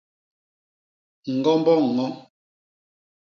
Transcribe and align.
Ñgombo 1.35 1.73
ño. 1.95 2.07